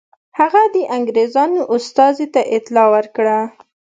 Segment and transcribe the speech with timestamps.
[0.39, 3.37] هغه د انګرېزانو استازي ته اطلاع ورکړه.